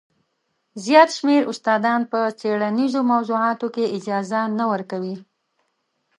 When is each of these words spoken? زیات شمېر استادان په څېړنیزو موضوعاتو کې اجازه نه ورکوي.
زیات 0.83 1.09
شمېر 1.17 1.41
استادان 1.51 2.01
په 2.11 2.19
څېړنیزو 2.39 3.01
موضوعاتو 3.11 3.67
کې 3.75 3.93
اجازه 3.97 4.39
نه 4.57 4.65
ورکوي. 4.71 5.15